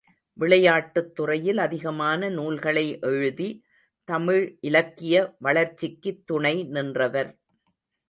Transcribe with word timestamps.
விளையாட்டுத்துறையில் 0.39 1.57
அதிகமான 1.57 2.29
நூல்களை 2.29 2.99
எழுதி, 3.01 3.49
தமிழ் 4.07 4.57
இலக்கிய 4.61 5.35
வளர்ச்சிக்கு 5.39 6.21
துணை 6.25 6.55
நின்றவர். 6.63 7.31